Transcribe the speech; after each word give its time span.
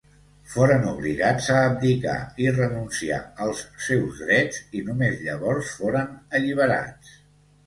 Foren 0.51 0.85
obligats 0.91 1.49
a 1.55 1.57
abdicar 1.65 2.15
i 2.45 2.47
renunciar 2.55 3.19
als 3.45 3.61
seus 3.89 4.23
drets 4.27 4.59
i 4.81 4.83
només 4.89 5.23
llavors 5.27 5.71
foren 5.77 6.19
alliberats. 6.41 7.15